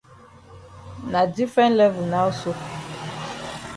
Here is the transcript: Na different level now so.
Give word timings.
Na 1.11 1.27
different 1.27 1.75
level 1.75 2.03
now 2.07 2.31
so. 2.31 2.55